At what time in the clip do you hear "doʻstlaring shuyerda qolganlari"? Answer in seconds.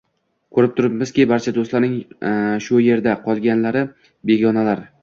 1.59-3.89